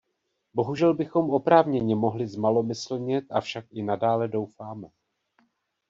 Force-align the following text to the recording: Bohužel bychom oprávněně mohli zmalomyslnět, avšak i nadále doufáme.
Bohužel 0.53 0.93
bychom 0.93 1.29
oprávněně 1.29 1.95
mohli 1.95 2.27
zmalomyslnět, 2.27 3.25
avšak 3.31 3.65
i 3.71 3.83
nadále 3.83 4.27
doufáme. 4.27 4.87